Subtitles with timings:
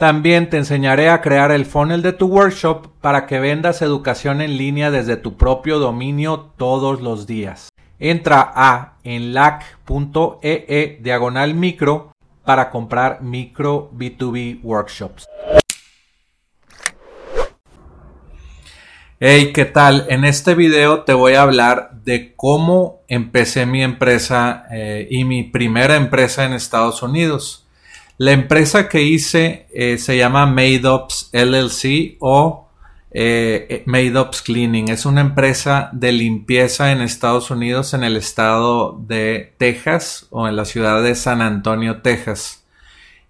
[0.00, 4.56] También te enseñaré a crear el funnel de tu workshop para que vendas educación en
[4.56, 7.68] línea desde tu propio dominio todos los días.
[7.98, 12.12] Entra a enlac.ee e diagonal micro
[12.46, 15.26] para comprar micro B2B workshops.
[19.18, 20.06] Hey, ¿qué tal?
[20.08, 25.42] En este video te voy a hablar de cómo empecé mi empresa eh, y mi
[25.42, 27.66] primera empresa en Estados Unidos.
[28.20, 32.68] La empresa que hice eh, se llama MadeOps LLC o
[33.12, 34.90] eh, MadeOps Cleaning.
[34.90, 40.56] Es una empresa de limpieza en Estados Unidos, en el estado de Texas o en
[40.56, 42.66] la ciudad de San Antonio, Texas.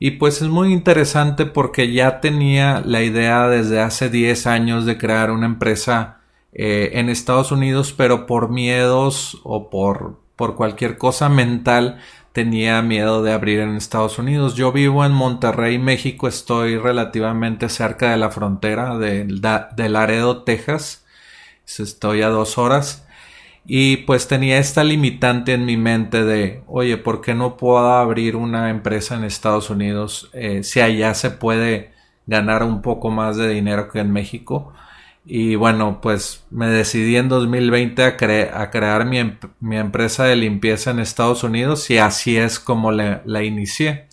[0.00, 4.98] Y pues es muy interesante porque ya tenía la idea desde hace 10 años de
[4.98, 6.18] crear una empresa
[6.52, 12.00] eh, en Estados Unidos, pero por miedos o por, por cualquier cosa mental
[12.32, 14.54] tenía miedo de abrir en Estados Unidos.
[14.54, 21.04] Yo vivo en Monterrey, México, estoy relativamente cerca de la frontera de, de Laredo, Texas.
[21.66, 23.06] Estoy a dos horas.
[23.66, 28.36] Y pues tenía esta limitante en mi mente de, oye, ¿por qué no puedo abrir
[28.36, 31.92] una empresa en Estados Unidos eh, si allá se puede
[32.26, 34.72] ganar un poco más de dinero que en México?
[35.24, 39.18] Y bueno, pues me decidí en 2020 a, a crear mi,
[39.60, 44.08] mi, empresa de limpieza en Estados Unidos y así es como la inicié.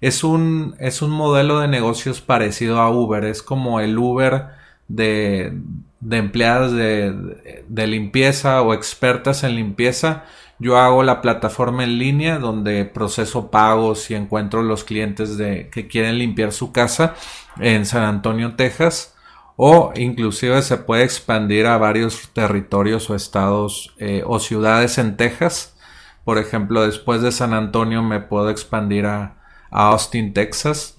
[0.00, 4.48] Es un, es un modelo de negocios parecido a Uber, es como el Uber
[4.88, 5.58] de,
[6.00, 10.24] de empleadas de, de, limpieza o expertas en limpieza.
[10.58, 15.86] Yo hago la plataforma en línea donde proceso pagos y encuentro los clientes de, que
[15.88, 17.14] quieren limpiar su casa
[17.58, 19.15] en San Antonio, Texas
[19.56, 25.74] o inclusive se puede expandir a varios territorios o estados eh, o ciudades en Texas.
[26.24, 29.32] Por ejemplo, después de San Antonio me puedo expandir a,
[29.68, 30.96] Austin, Texas,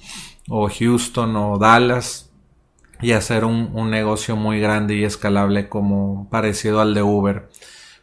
[0.50, 2.30] o Houston o Dallas
[3.02, 7.50] y hacer un, negocio muy grande y escalable como parecido al de Uber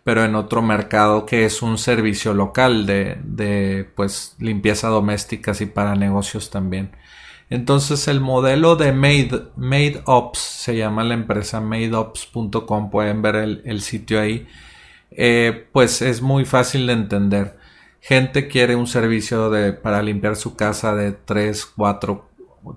[0.05, 5.67] pero en otro mercado que es un servicio local de, de pues limpieza domésticas y
[5.67, 6.91] para negocios también.
[7.51, 14.21] Entonces el modelo de Made, MadeOps, se llama la empresa madeops.com, pueden ver el, sitio
[14.21, 14.47] ahí,
[15.11, 17.59] eh, pues es muy fácil de entender.
[18.01, 22.29] Gente quiere un servicio de, para limpiar su casa de 3, 4,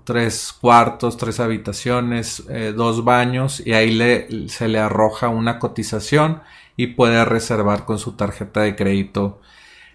[0.04, 6.42] 3 cuartos, 3 habitaciones, eh, dos baños y ahí le, se le arroja una cotización
[6.76, 9.40] y puede reservar con su tarjeta de crédito.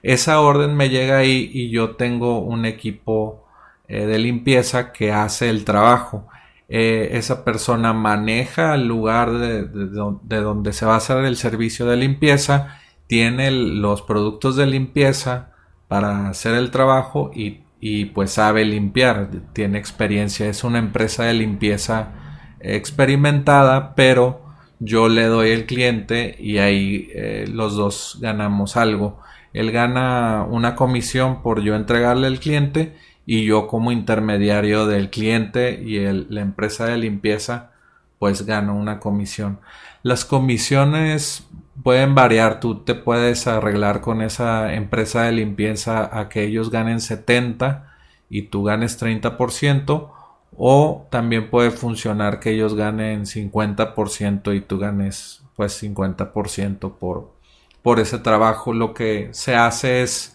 [0.01, 3.42] Esa orden me llega ahí y yo tengo un equipo
[3.87, 6.27] eh, de limpieza que hace el trabajo.
[6.69, 11.97] Eh, esa persona maneja el lugar de, donde se va a hacer el servicio de
[11.97, 15.51] limpieza, tiene los productos de limpieza
[15.87, 21.33] para hacer el trabajo y, y, pues sabe limpiar, tiene experiencia, es una empresa de
[21.33, 22.13] limpieza
[22.61, 24.43] experimentada, pero
[24.79, 29.19] yo le doy el cliente y ahí eh, los dos ganamos algo.
[29.53, 35.81] Él gana una comisión por yo entregarle al cliente y yo como intermediario del cliente
[35.81, 37.71] y la empresa de limpieza
[38.19, 39.59] pues gano una comisión.
[40.01, 41.47] Las comisiones
[41.83, 47.01] pueden variar, tú te puedes arreglar con esa empresa de limpieza a que ellos ganen
[47.01, 47.91] 70
[48.29, 50.09] y tú ganes 30%
[50.55, 57.33] o también puede funcionar que ellos ganen 50% y tú ganes pues 50% por,
[57.81, 58.73] por ese trabajo.
[58.73, 60.32] Lo que se hace es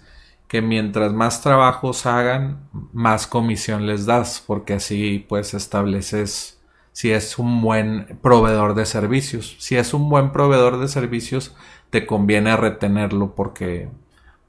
[0.48, 6.58] que mientras más trabajos hagan, más comisión les das, porque así pues estableces
[6.92, 9.56] si es un buen proveedor de servicios.
[9.60, 11.54] Si es un buen proveedor de servicios,
[11.90, 13.88] te conviene retenerlo porque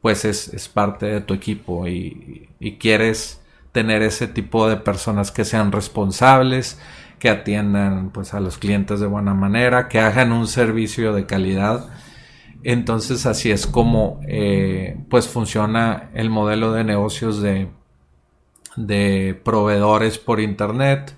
[0.02, 3.42] pues es, parte de tu equipo y, y, quieres
[3.74, 6.80] tener ese tipo de personas que sean responsables,
[7.20, 11.90] que atiendan pues a los clientes de buena manera, que hagan un servicio de calidad
[12.64, 17.70] entonces así es como eh, pues funciona el modelo de negocios de,
[19.44, 21.16] proveedores por internet.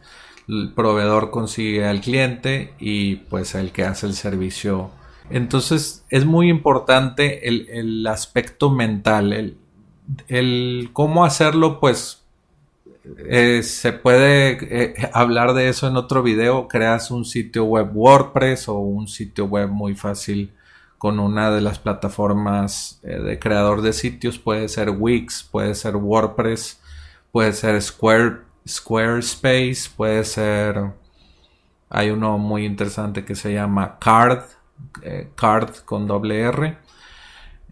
[0.47, 4.91] El proveedor consigue al cliente y pues el que hace el servicio.
[5.29, 9.57] Entonces es muy importante el, aspecto mental, el,
[10.27, 12.23] el, cómo hacerlo pues
[13.29, 16.67] eh, se puede eh, hablar de eso en otro video.
[16.67, 20.51] Creas un sitio web WordPress o un sitio web muy fácil
[21.01, 24.37] con una de las plataformas eh, de creador de sitios.
[24.37, 26.79] Puede ser Wix, puede ser WordPress,
[27.31, 30.91] puede ser Square, Squarespace, puede ser...
[31.89, 34.43] Hay uno muy interesante que se llama Card,
[35.35, 36.77] Card con doble R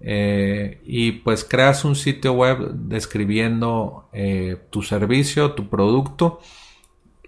[0.02, 6.40] eh, y pues creas un sitio web describiendo eh, tu servicio, tu producto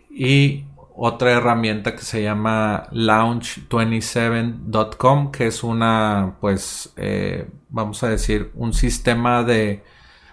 [0.09, 0.65] y
[0.95, 8.73] otra herramienta que se llama launch27.com que es una pues eh, vamos a decir un
[8.73, 9.83] sistema de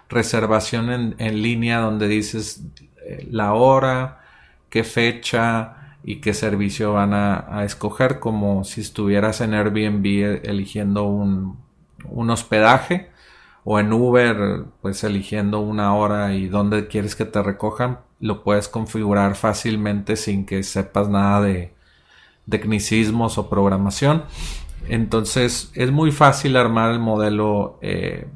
[0.08, 2.64] reservación en, línea donde dices
[3.30, 4.20] la hora,
[4.70, 11.68] qué fecha y qué servicio van a escoger como si estuvieras en Airbnb eligiendo un
[12.04, 13.10] un hospedaje
[13.64, 18.68] o en Uber, pues eligiendo una hora y dónde quieres que te recojan, lo puedes
[18.68, 21.72] configurar fácilmente sin que sepas nada de
[22.48, 24.24] tecnicismos o programación.
[24.88, 28.26] Entonces es muy fácil armar el modelo eh,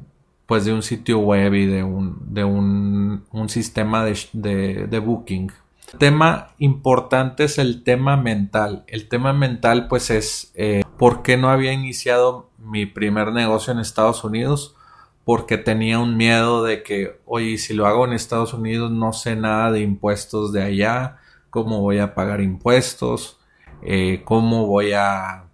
[0.45, 5.51] pues de un sitio web y de un, de un, sistema de, de, booking.
[5.93, 8.83] El tema importante es el tema mental.
[8.87, 13.79] El tema mental pues es eh, por qué no había iniciado mi primer negocio en
[13.79, 14.75] Estados Unidos
[15.25, 19.35] porque tenía un miedo de que, oye, si lo hago en Estados Unidos no sé
[19.35, 21.17] nada de impuestos de allá,
[21.49, 23.39] cómo voy a pagar impuestos,
[23.81, 25.45] eh, cómo voy a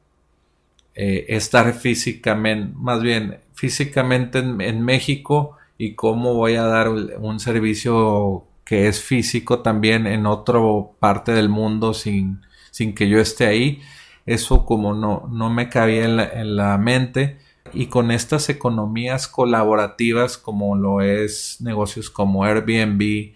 [0.95, 8.45] eh, estar físicamente, más bien físicamente en, México y cómo voy a dar un servicio
[8.63, 10.60] que es físico también en otra
[11.00, 13.81] parte del mundo sin, sin que yo esté ahí
[14.30, 17.39] eso como no, no me cabía en la, mente
[17.74, 23.33] y con estas economías colaborativas como lo es negocios como Airbnb,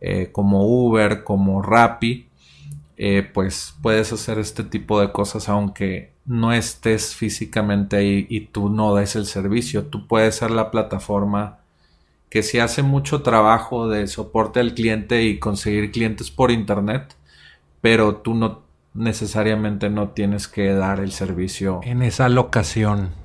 [0.00, 2.28] eh, como Uber, como Rappi,
[2.96, 8.68] eh, pues puedes hacer este tipo de cosas aunque no estés físicamente ahí y tú
[8.68, 9.86] no des el servicio.
[9.86, 11.58] Tú puedes ser la plataforma
[12.30, 17.14] que si hace mucho trabajo de soporte al cliente y conseguir clientes por internet,
[17.80, 18.62] pero tú no
[18.94, 23.23] necesariamente no tienes que dar el servicio en esa locación.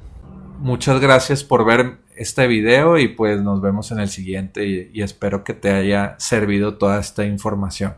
[0.61, 5.45] Muchas gracias por ver este video y pues nos vemos en el siguiente y, espero
[5.45, 7.95] que te haya servido toda esta información.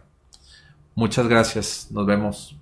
[0.94, 2.56] Muchas gracias, nos vemos.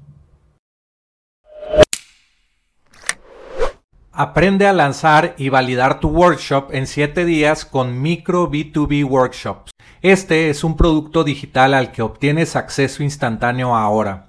[4.13, 9.72] Aprende a lanzar y validar tu workshop en 7 días con Micro B2B Workshops.
[10.01, 14.29] Este es un producto digital al que obtienes acceso instantáneo ahora